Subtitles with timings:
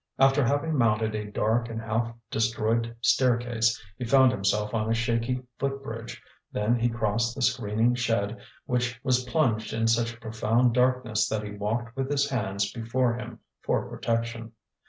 [0.17, 5.43] After having mounted a dark and half destroyed staircase, he found himself on a shaky
[5.59, 6.19] foot bridge;
[6.51, 11.51] then he crossed the screening shed, which was plunged in such profound darkness that he
[11.51, 14.53] walked with his hands before him for protection.